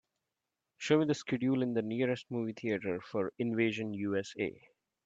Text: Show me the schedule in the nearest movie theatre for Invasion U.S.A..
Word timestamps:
Show 0.79 0.97
me 0.97 1.05
the 1.05 1.13
schedule 1.13 1.61
in 1.61 1.75
the 1.75 1.83
nearest 1.83 2.31
movie 2.31 2.53
theatre 2.53 3.01
for 3.01 3.33
Invasion 3.37 3.93
U.S.A.. 3.93 4.59